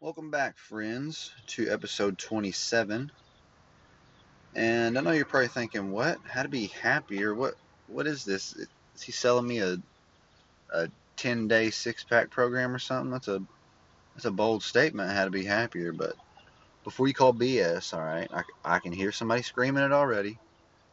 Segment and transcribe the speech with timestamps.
[0.00, 3.10] Welcome back, friends, to episode 27.
[4.54, 6.18] And I know you're probably thinking, what?
[6.24, 7.34] How to be happier?
[7.34, 7.54] What?
[7.88, 8.54] What is this?
[8.94, 9.76] Is he selling me a
[10.72, 13.10] a 10 day six pack program or something?
[13.10, 13.42] That's a
[14.14, 15.10] that's a bold statement.
[15.10, 15.92] How to be happier?
[15.92, 16.14] But
[16.84, 18.28] before you call BS, all right?
[18.32, 20.38] I, I can hear somebody screaming it already.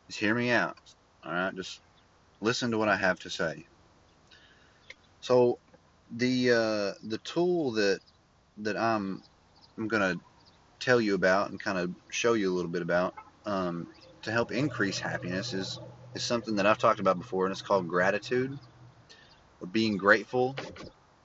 [0.08, 0.80] Just hear me out.
[1.24, 1.80] All right, just
[2.42, 3.68] listen to what I have to say.
[5.22, 5.60] So,
[6.10, 8.00] the uh, the tool that
[8.58, 9.22] that I'm
[9.78, 10.16] I'm gonna
[10.80, 13.14] tell you about and kind of show you a little bit about
[13.46, 13.88] um,
[14.24, 15.80] to help increase happiness is
[16.14, 18.58] is something that I've talked about before, and it's called gratitude
[19.62, 20.56] or being grateful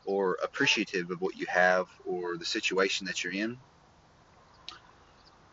[0.05, 3.57] or appreciative of what you have or the situation that you're in.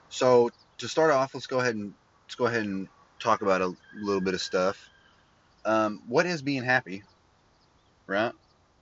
[0.10, 1.94] So to start off, let's go ahead and
[2.26, 2.88] let's go ahead and
[3.20, 4.90] talk about a little bit of stuff.
[5.66, 7.04] Um, what is being happy?
[8.08, 8.32] Right?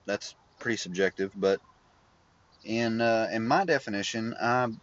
[0.06, 1.60] That's pretty subjective, but
[2.66, 4.80] in uh, in my definition, I'm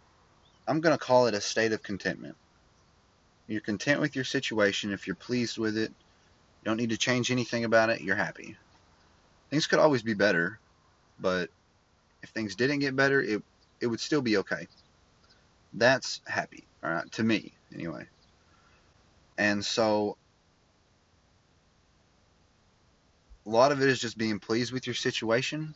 [0.67, 2.35] I'm going to call it a state of contentment.
[3.47, 4.93] You're content with your situation.
[4.93, 8.01] If you're pleased with it, you don't need to change anything about it.
[8.01, 8.55] You're happy.
[9.49, 10.59] Things could always be better,
[11.19, 11.49] but
[12.23, 13.43] if things didn't get better, it
[13.81, 14.67] it would still be okay.
[15.73, 18.05] That's happy, all right, to me anyway.
[19.37, 20.17] And so
[23.45, 25.75] a lot of it is just being pleased with your situation,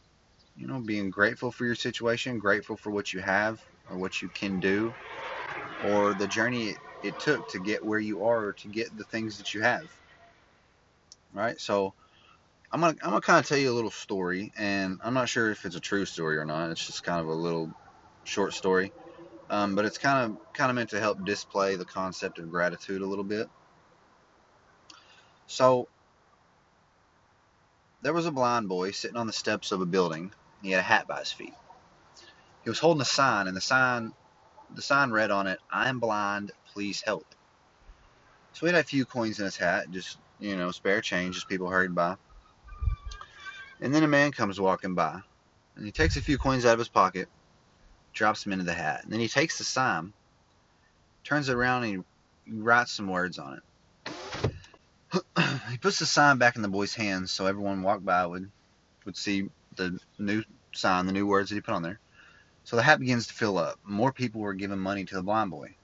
[0.57, 4.29] you know, being grateful for your situation, grateful for what you have or what you
[4.31, 4.95] can do,
[5.79, 9.05] or the journey it, it took to get where you are or to get the
[9.05, 9.87] things that you have.
[11.33, 11.59] Right?
[11.61, 11.93] So
[12.71, 15.51] I'm gonna I'm gonna kind of tell you a little story, and I'm not sure
[15.51, 16.71] if it's a true story or not.
[16.71, 17.71] It's just kind of a little
[18.25, 18.93] short story,
[19.49, 23.01] um, but it's kind of kind of meant to help display the concept of gratitude
[23.01, 23.47] a little bit.
[25.47, 25.89] So
[28.01, 30.31] there was a blind boy sitting on the steps of a building.
[30.61, 31.53] He had a hat by his feet.
[32.63, 34.13] He was holding a sign, and the sign
[34.69, 37.27] the sign read on it, "I'm blind, please help."
[38.53, 41.45] So he had a few coins in his hat, just you know, spare change as
[41.45, 42.17] people hurried by.
[43.79, 45.21] And then a man comes walking by,
[45.75, 47.29] and he takes a few coins out of his pocket,
[48.13, 50.13] drops them into the hat, and then he takes the sign,
[51.23, 52.05] turns it around, and
[52.45, 53.63] he writes some words on it.
[55.69, 58.51] he puts the sign back in the boy's hands so everyone walked by would
[59.05, 60.43] would see the new
[60.77, 61.99] sign, the new words that he put on there.
[62.63, 63.79] So the hat begins to fill up.
[63.83, 65.75] More people were giving money to the blind boy.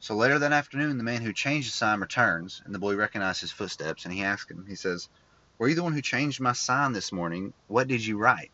[0.00, 3.40] So later that afternoon, the man who changed the sign returns, and the boy recognizes
[3.40, 5.08] his footsteps, and he asks him, he says,
[5.56, 7.54] Were you the one who changed my sign this morning?
[7.68, 8.50] What did you write?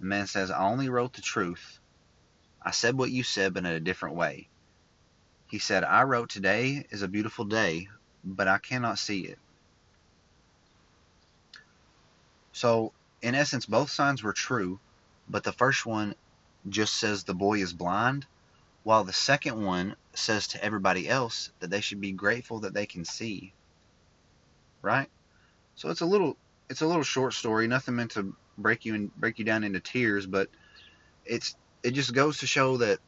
[0.00, 1.78] The man says, I only wrote the truth.
[2.62, 4.48] I said what you said, but in a different way.
[5.48, 7.88] He said, I wrote today is a beautiful day,
[8.24, 9.38] but I cannot see it.
[12.52, 12.92] So,
[13.22, 14.78] in essence, both signs were true,
[15.28, 16.14] but the first one
[16.68, 18.26] just says the boy is blind,
[18.84, 22.86] while the second one says to everybody else that they should be grateful that they
[22.86, 23.52] can see.
[24.82, 25.08] Right?
[25.74, 26.36] So it's a little
[26.68, 29.80] it's a little short story, nothing meant to break you and break you down into
[29.80, 30.48] tears, but
[31.24, 32.98] it's it just goes to show that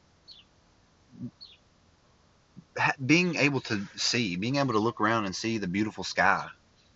[3.04, 6.46] being able to see, being able to look around and see the beautiful sky,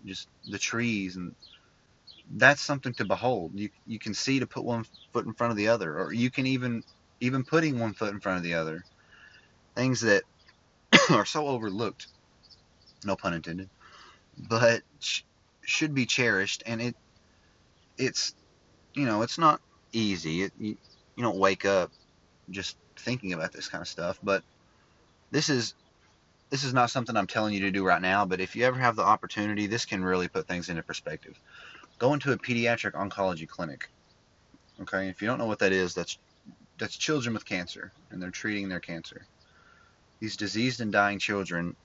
[0.05, 1.35] just the trees and
[2.33, 3.53] that's something to behold.
[3.55, 6.31] You you can see to put one foot in front of the other, or you
[6.31, 6.83] can even
[7.21, 8.85] even putting one foot in front of the other.
[9.77, 10.25] Things that
[11.11, 12.09] are so overlooked,
[13.05, 13.71] no pun intended,
[14.37, 15.23] but sh-
[15.65, 16.63] should be cherished.
[16.67, 16.97] And it
[17.99, 18.35] it's
[18.95, 19.61] you know it's not
[19.93, 20.43] easy.
[20.45, 20.77] It, you,
[21.17, 21.93] you don't wake up
[22.51, 24.43] just thinking about this kind of stuff, but
[25.31, 25.75] this is
[26.51, 28.79] this is not something I'm telling you to do right now, but if you ever
[28.79, 31.41] have the opportunity, this can really put things into perspective
[31.99, 33.89] go into a pediatric oncology clinic.
[34.81, 36.19] Okay, if you don't know what that is, that's
[36.79, 39.27] that's children with cancer, and they're treating their cancer.
[40.21, 41.77] These diseased and dying children,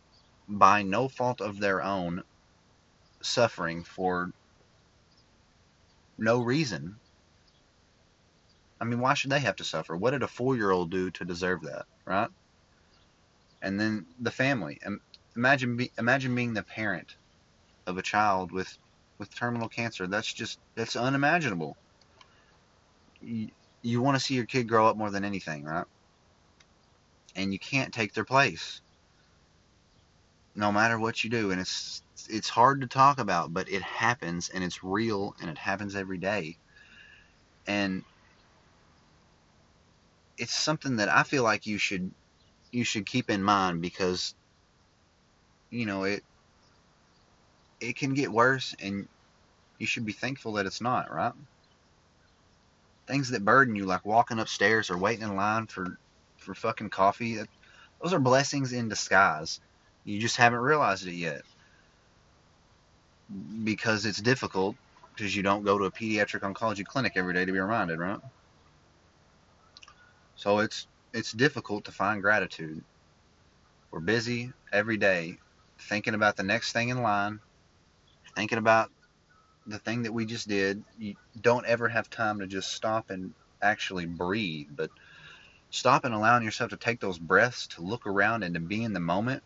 [0.47, 2.23] by no fault of their own,
[3.21, 4.31] suffering for
[6.17, 6.95] no reason.
[8.81, 9.95] I mean, why should they have to suffer?
[9.95, 12.29] What did a four-year-old do to deserve that, right?
[13.61, 14.79] And then the family.
[15.35, 17.15] Imagine, be, imagine being the parent
[17.85, 18.77] of a child with
[19.19, 20.07] with terminal cancer.
[20.07, 21.77] That's just that's unimaginable.
[23.21, 23.49] You,
[23.81, 25.85] you want to see your kid grow up more than anything, right?
[27.35, 28.81] And you can't take their place.
[30.55, 34.49] No matter what you do, and it's it's hard to talk about, but it happens
[34.49, 36.57] and it's real and it happens every day.
[37.67, 38.03] And
[40.37, 42.11] it's something that I feel like you should
[42.71, 44.33] you should keep in mind because
[45.69, 46.23] you know it
[47.81, 49.07] it can get worse and
[49.79, 51.33] you should be thankful that it's not, right?
[53.07, 55.87] things that burden you, like walking upstairs or waiting in line for
[56.37, 57.39] for fucking coffee.
[58.01, 59.59] Those are blessings in disguise.
[60.05, 61.41] You just haven't realized it yet
[63.63, 64.75] because it's difficult
[65.15, 68.19] because you don't go to a pediatric oncology clinic every day to be reminded, right?
[70.35, 72.83] So it's it's difficult to find gratitude.
[73.91, 75.37] We're busy every day
[75.89, 77.39] thinking about the next thing in line,
[78.35, 78.91] thinking about
[79.65, 80.83] the thing that we just did.
[80.97, 84.91] You don't ever have time to just stop and actually breathe, but
[85.71, 88.93] stop and allowing yourself to take those breaths, to look around and to be in
[88.93, 89.43] the moment.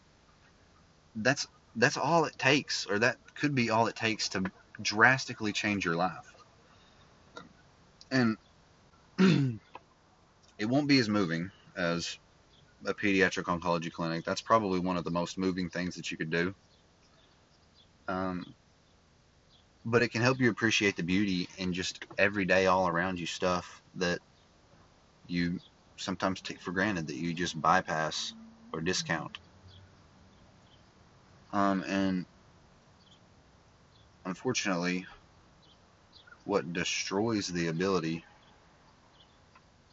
[1.16, 4.44] That's that's all it takes, or that could be all it takes to
[4.82, 6.34] drastically change your life.
[8.12, 8.38] And
[9.20, 12.18] it won't be as moving as
[12.86, 14.26] a pediatric oncology clinic.
[14.26, 16.54] That's probably one of the most moving things that you could do.
[18.08, 18.56] Um,
[19.86, 23.82] but it can help you appreciate the beauty in just everyday, all around you stuff
[23.96, 24.20] that
[25.28, 25.60] you
[25.98, 28.34] sometimes take for granted that you just bypass
[28.74, 29.38] or discount.
[31.54, 32.26] Um, and
[34.26, 35.06] unfortunately,
[36.46, 38.24] what destroys the ability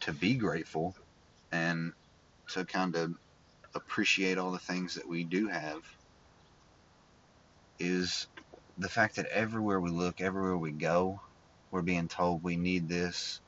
[0.01, 0.95] to be grateful
[1.51, 1.93] and
[2.49, 3.13] to kind of
[3.75, 5.81] appreciate all the things that we do have
[7.79, 8.27] is
[8.81, 11.19] the fact that everywhere we look, everywhere we go,
[11.69, 13.39] we're being told we need this,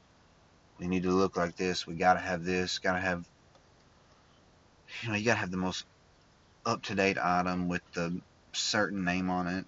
[0.80, 3.27] we need to look like this, we gotta have this, gotta have,
[5.01, 5.85] you know, you gotta have the most
[6.65, 8.21] up to date item with the
[8.53, 9.65] certain name on it.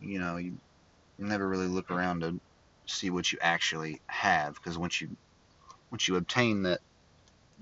[0.00, 0.56] You know, you
[1.18, 2.40] never really look around to
[2.86, 5.10] see what you actually have because once you
[5.90, 6.80] once you obtain that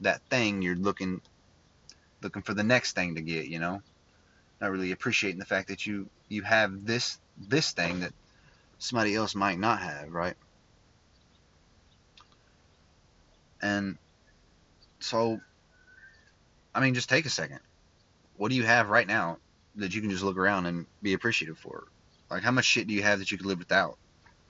[0.02, 1.20] that thing, you're looking
[2.22, 3.46] looking for the next thing to get.
[3.46, 3.82] You know,
[4.60, 8.12] not really appreciating the fact that you you have this this thing that
[8.78, 10.34] somebody else might not have, right?
[13.62, 13.96] And
[15.00, 15.40] so,
[16.74, 17.60] I mean, just take a second
[18.36, 19.38] what do you have right now
[19.76, 21.84] that you can just look around and be appreciative for?
[22.30, 23.98] Like, how much shit do you have that you could live without?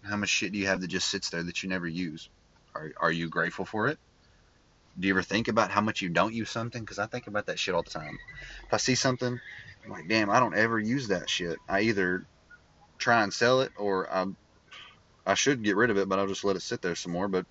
[0.02, 2.28] How much shit do you have that just sits there that you never use?
[2.74, 3.98] Are, are you grateful for it?
[4.98, 6.82] Do you ever think about how much you don't use something?
[6.82, 8.20] Because I think about that shit all the time.
[8.68, 9.40] If I see something,
[9.84, 11.60] I'm like, damn, I don't ever use that shit.
[11.68, 12.26] I either
[12.98, 14.26] try and sell it or I,
[15.26, 17.28] I should get rid of it, but I'll just let it sit there some more.
[17.28, 17.46] But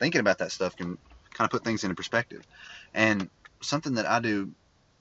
[0.00, 0.98] thinking about that stuff can
[1.34, 2.42] kind of put things into perspective.
[2.94, 3.30] And
[3.62, 4.52] something that I do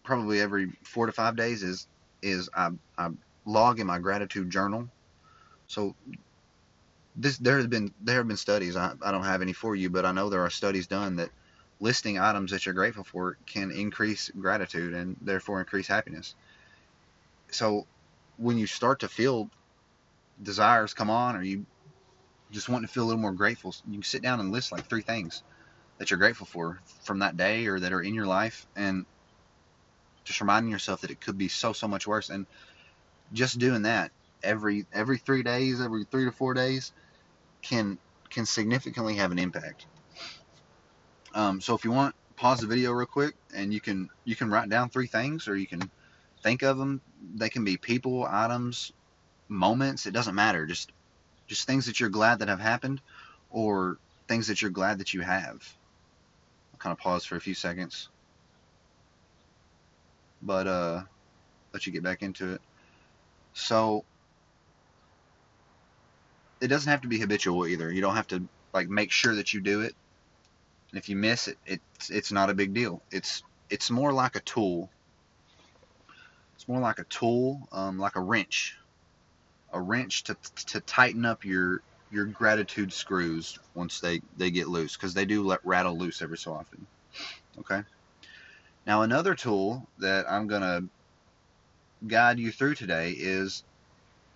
[0.04, 1.88] probably every four to five days is
[2.22, 3.10] is I, I
[3.46, 4.90] log in my gratitude journal.
[5.68, 5.96] So
[7.16, 8.76] this there have been there have been studies.
[8.78, 11.32] I, I don't have any for you, but I know there are studies done that
[11.80, 16.36] listing items that you're grateful for can increase gratitude and therefore increase happiness.
[17.52, 17.86] So
[18.38, 19.50] when you start to feel
[20.42, 21.66] desires come on or you
[22.52, 24.88] just want to feel a little more grateful, you can sit down and list like
[24.88, 25.44] three things
[25.98, 29.06] that you're grateful for from that day or that are in your life and
[30.24, 32.46] just reminding yourself that it could be so so much worse and
[33.34, 34.12] just doing that
[34.44, 36.92] every every three days every three to four days
[37.62, 37.98] can
[38.30, 39.86] can significantly have an impact
[41.36, 44.50] um, so if you want pause the video real quick and you can you can
[44.50, 45.82] write down three things or you can
[46.44, 47.02] think of them
[47.36, 48.92] they can be people items
[49.48, 50.92] moments it doesn't matter just
[51.48, 53.02] just things that you're glad that have happened
[53.52, 53.98] or
[54.28, 55.62] things that you're glad that you have
[56.74, 58.10] I'll kind of pause for a few seconds
[60.42, 61.02] but uh,
[61.74, 62.62] let you get back into it.
[63.54, 64.06] So
[66.62, 67.92] it doesn't have to be habitual either.
[67.92, 68.44] You don't have to
[68.74, 69.96] like make sure that you do it.
[70.96, 73.02] And if you miss it, it's it's not a big deal.
[73.12, 74.90] It's it's more like a tool.
[76.56, 78.78] It's more like a tool, um, like a wrench,
[79.74, 80.38] a wrench to
[80.68, 85.44] to tighten up your your gratitude screws once they they get loose because they do
[85.44, 86.88] let rattle loose every so often.
[87.60, 87.84] Okay.
[88.86, 90.88] Now another tool that I'm to
[92.08, 93.66] guide you through today is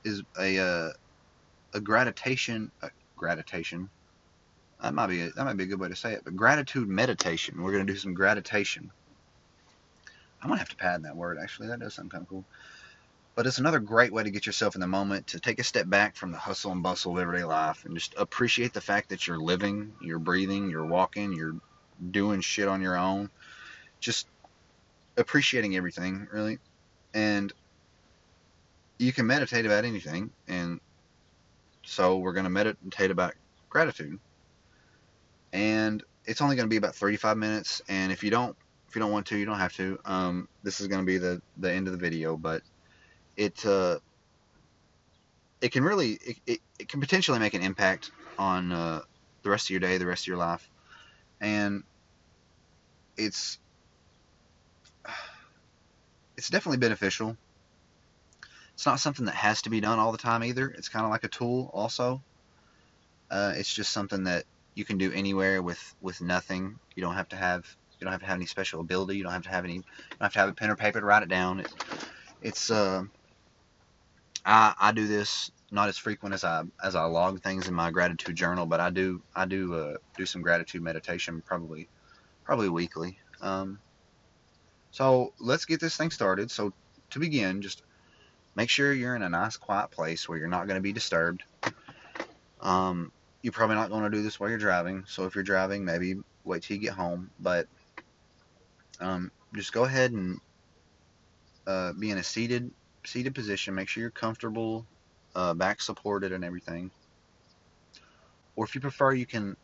[0.03, 0.89] is a uh,
[1.73, 3.89] a gratitation uh, gratitation
[4.81, 6.87] that might be a, that might be a good way to say it but gratitude
[6.87, 7.61] meditation.
[7.61, 8.91] We're going to do some gratitation.
[10.41, 11.67] I'm going to have to pad that word actually.
[11.67, 12.45] That does sound kind of cool.
[13.35, 15.89] But it's another great way to get yourself in the moment to take a step
[15.89, 19.27] back from the hustle and bustle of everyday life and just appreciate the fact that
[19.27, 21.55] you're living you're breathing you're walking you're
[22.11, 23.29] doing shit on your own.
[23.99, 24.27] Just
[25.17, 26.59] appreciating everything really.
[27.13, 27.51] And
[28.97, 30.79] you can meditate about anything and
[31.85, 33.33] so we're going to meditate about
[33.69, 34.19] gratitude
[35.53, 38.55] and it's only going to be about 35 minutes and if you don't
[38.87, 41.17] if you don't want to you don't have to um, this is going to be
[41.17, 42.61] the the end of the video but
[43.37, 43.97] it uh,
[45.61, 49.01] it can really it, it, it can potentially make an impact on uh,
[49.43, 50.69] the rest of your day, the rest of your life.
[51.41, 51.83] And
[53.17, 53.59] it's
[56.37, 57.37] it's definitely beneficial.
[58.73, 60.69] It's not something that has to be done all the time either.
[60.69, 62.21] It's kind of like a tool also.
[63.29, 64.45] Uh, it's just something that
[64.79, 66.79] you can do anywhere with with nothing.
[66.95, 67.65] You don't have to have
[67.99, 69.17] you don't have to have any special ability.
[69.17, 69.75] You don't have to have any.
[69.75, 71.59] You don't have to have a pen or paper to write it down.
[71.59, 71.67] It,
[72.41, 73.03] it's uh,
[74.45, 77.91] I I do this not as frequent as I as I log things in my
[77.91, 81.89] gratitude journal, but I do I do uh, do some gratitude meditation probably
[82.45, 83.19] probably weekly.
[83.41, 83.79] Um,
[84.91, 86.49] so let's get this thing started.
[86.49, 86.73] So
[87.11, 87.83] to begin, just
[88.55, 91.43] make sure you're in a nice quiet place where you're not going to be disturbed.
[92.61, 95.03] Um, you're probably not going to do this while you're driving.
[95.07, 97.29] So if you're driving, maybe wait till you get home.
[97.39, 97.67] But
[98.99, 100.39] um, just go ahead and
[101.65, 102.71] uh, be in a seated
[103.05, 103.75] seated position.
[103.75, 104.85] Make sure you're comfortable,
[105.35, 106.91] uh, back supported, and everything.
[108.55, 109.55] Or if you prefer, you can.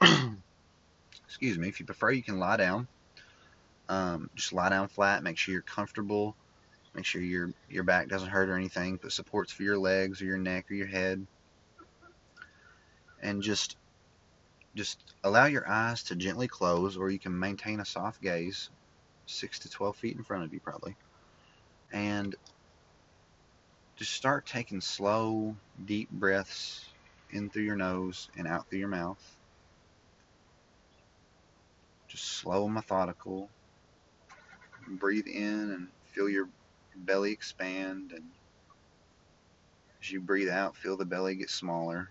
[1.26, 1.68] excuse me.
[1.68, 2.86] If you prefer, you can lie down.
[3.88, 5.22] Um, just lie down flat.
[5.22, 6.36] Make sure you're comfortable.
[6.94, 8.98] Make sure your your back doesn't hurt or anything.
[8.98, 11.26] Put supports for your legs or your neck or your head.
[13.22, 13.76] And just
[14.76, 18.70] just allow your eyes to gently close, or you can maintain a soft gaze,
[19.26, 20.96] six to twelve feet in front of you probably.
[21.92, 22.34] And
[23.96, 26.84] just start taking slow, deep breaths
[27.30, 29.22] in through your nose and out through your mouth.
[32.08, 33.50] Just slow and methodical.
[34.88, 36.48] Breathe in and feel your
[36.96, 38.12] belly expand.
[38.12, 38.24] And
[40.00, 42.08] as you breathe out, feel the belly get smaller.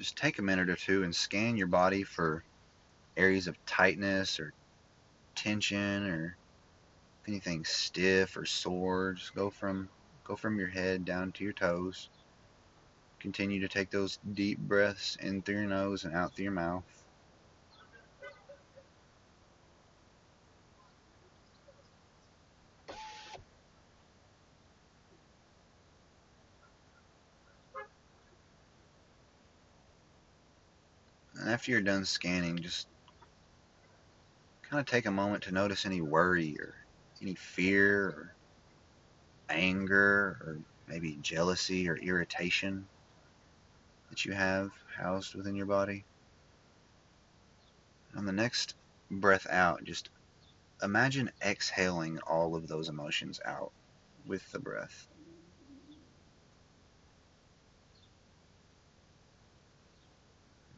[0.00, 2.42] Just take a minute or two and scan your body for
[3.18, 4.54] areas of tightness or
[5.34, 6.38] tension or
[7.26, 9.12] if stiff or sore.
[9.12, 9.90] Just go from
[10.24, 12.08] go from your head down to your toes.
[13.18, 16.84] Continue to take those deep breaths in through your nose and out through your mouth.
[31.38, 32.86] And after you're done scanning, just
[34.62, 36.74] kind of take a moment to notice any worry or
[37.20, 38.34] any fear or
[39.50, 42.86] anger or maybe jealousy or irritation
[44.08, 46.02] that you have housed within your body.
[48.16, 48.74] On the next
[49.10, 50.08] breath out, just
[50.82, 53.70] imagine exhaling all of those emotions out
[54.26, 55.06] with the breath.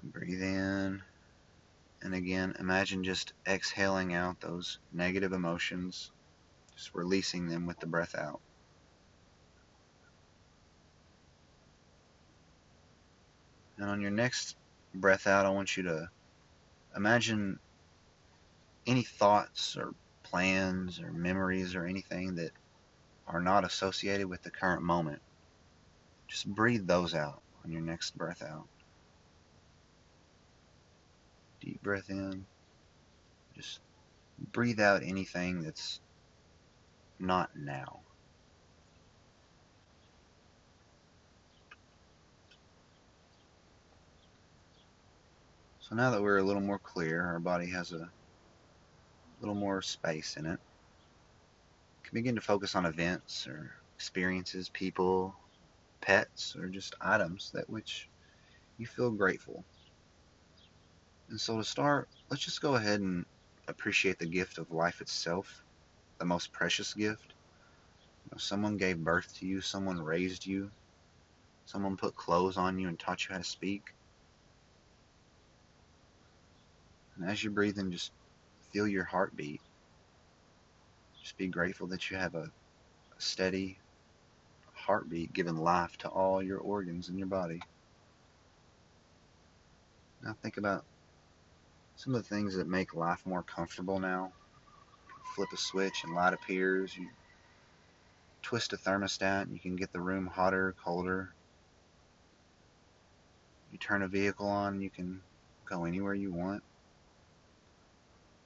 [0.02, 1.02] Breathe in.
[2.02, 6.10] And again, imagine just exhaling out those negative emotions,
[6.74, 8.40] just releasing them with the breath out.
[13.78, 14.56] And on your next
[14.94, 16.08] breath out, I want you to
[16.96, 17.58] imagine
[18.86, 19.94] any thoughts or
[20.24, 22.50] plans or memories or anything that
[23.28, 25.22] are not associated with the current moment.
[26.26, 28.66] Just breathe those out on your next breath out.
[31.62, 32.44] Deep breath in.
[33.54, 33.80] Just
[34.52, 36.00] breathe out anything that's
[37.20, 38.00] not now.
[45.78, 48.10] So now that we're a little more clear, our body has a
[49.40, 50.58] little more space in it.
[51.96, 55.36] You can begin to focus on events or experiences, people,
[56.00, 58.08] pets, or just items that which
[58.78, 59.64] you feel grateful
[61.32, 63.24] and so to start, let's just go ahead and
[63.66, 65.64] appreciate the gift of life itself,
[66.20, 67.34] the most precious gift.
[68.24, 70.70] You know, someone gave birth to you, someone raised you,
[71.64, 73.82] someone put clothes on you and taught you how to speak.
[77.16, 78.12] And as you're breathing, just
[78.70, 79.62] feel your heartbeat.
[81.22, 83.78] Just be grateful that you have a, a steady
[84.74, 87.60] heartbeat giving life to all your organs in your body.
[90.22, 90.84] Now think about
[92.02, 94.32] some of the things that make life more comfortable now.
[95.36, 96.96] Flip a switch and light appears.
[96.96, 97.08] You
[98.42, 101.32] twist a thermostat and you can get the room hotter, colder.
[103.70, 105.22] You turn a vehicle on, and you can
[105.64, 106.64] go anywhere you want.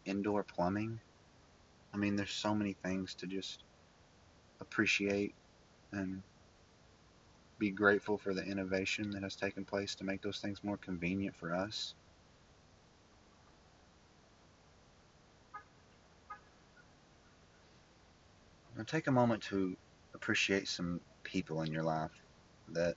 [0.05, 1.01] Indoor plumbing.
[1.95, 3.65] I mean, there's so many things to just
[4.61, 5.35] appreciate
[5.93, 6.23] and
[7.59, 11.35] be grateful for the innovation that has taken place to make those things more convenient
[11.35, 11.95] for us.
[18.85, 19.77] Take a moment to
[20.15, 22.13] appreciate some people in your life
[22.69, 22.97] that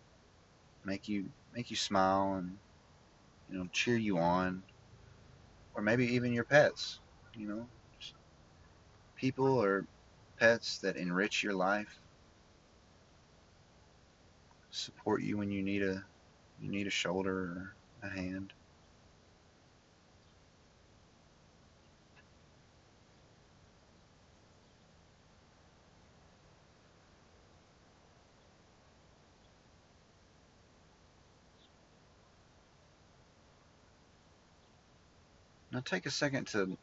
[0.83, 2.57] make you make you smile and
[3.50, 4.63] you know cheer you on,
[5.75, 7.00] or maybe even your pets.
[7.36, 7.67] You know,
[9.15, 9.86] people or
[10.38, 12.00] pets that enrich your life,
[14.71, 16.03] support you when you need a
[16.59, 18.53] you need a shoulder or a hand.
[35.79, 36.77] Now take a second to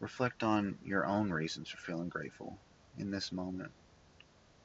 [0.00, 2.56] reflect on your own reasons for feeling grateful
[2.96, 3.72] in this moment.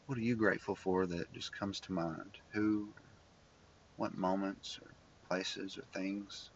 [0.06, 2.38] What are you grateful for that just comes to mind?
[2.54, 2.94] Who,
[3.98, 4.90] what moments or
[5.28, 6.50] places or things?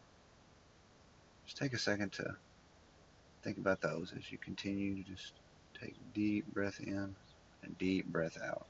[1.46, 2.38] Just take a second to
[3.44, 5.34] think about those as you continue to just
[5.82, 7.14] take deep breath in
[7.62, 8.68] and deep breath out.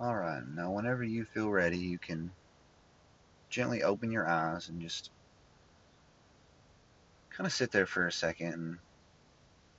[0.00, 2.30] All right, now whenever you feel ready, you can
[3.50, 5.10] gently open your eyes and just
[7.28, 8.78] kind of sit there for a second and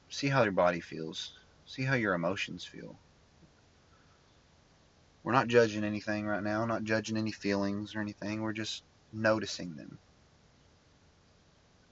[0.10, 1.34] see how your body feels.
[1.66, 2.96] See how your emotions feel.
[5.24, 8.44] We're not judging anything right now, not judging any feelings or anything.
[8.44, 9.98] We're just noticing them.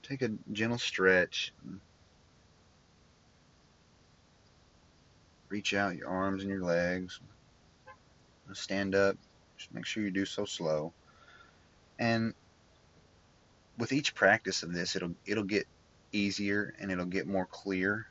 [0.04, 1.52] Take a gentle stretch.
[5.48, 7.20] Reach out your arms and your legs.
[8.56, 9.18] Stand up.
[9.58, 10.94] Just make sure you do so slow.
[11.98, 12.34] And
[13.78, 15.68] with each practice of this, it'll it'll get
[16.12, 18.08] easier and it'll get more clear.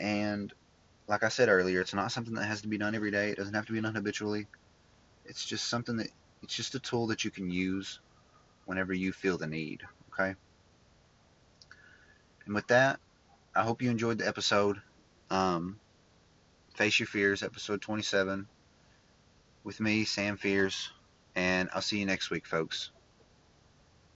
[0.00, 0.52] And
[1.08, 3.30] like I said earlier, it's not something that has to be done every day.
[3.30, 4.46] It doesn't have to be done habitually.
[5.24, 6.08] It's just something that
[6.42, 8.00] it's just a tool that you can use
[8.64, 9.82] whenever you feel the need.
[10.12, 10.34] Okay.
[12.44, 13.00] And with that,
[13.54, 14.80] I hope you enjoyed the episode.
[15.30, 15.78] Um,
[16.74, 18.46] Face Your Fears, episode 27,
[19.66, 20.92] with me, Sam Fears,
[21.34, 22.92] and I'll see you next week, folks.